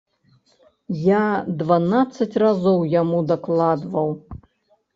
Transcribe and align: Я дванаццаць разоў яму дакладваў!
Я 1.07 1.19
дванаццаць 1.59 2.39
разоў 2.45 2.79
яму 2.97 3.23
дакладваў! 3.35 4.09